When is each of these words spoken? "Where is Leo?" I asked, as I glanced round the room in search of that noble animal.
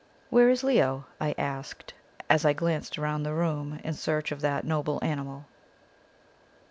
"Where 0.31 0.49
is 0.49 0.63
Leo?" 0.63 1.05
I 1.19 1.35
asked, 1.37 1.93
as 2.27 2.43
I 2.43 2.53
glanced 2.53 2.97
round 2.97 3.23
the 3.23 3.35
room 3.35 3.79
in 3.83 3.93
search 3.93 4.31
of 4.31 4.41
that 4.41 4.65
noble 4.65 4.97
animal. 5.03 5.45